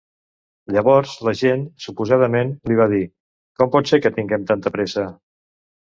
Llavors 0.75 1.11
l’agent, 1.27 1.67
suposadament, 1.85 2.55
li 2.71 2.77
va 2.81 2.89
dir: 2.97 3.03
Com 3.61 3.73
pot 3.77 3.93
ser 3.93 4.01
que 4.07 4.13
tinguen 4.17 4.49
tanta 4.53 4.73
pressa? 4.79 5.05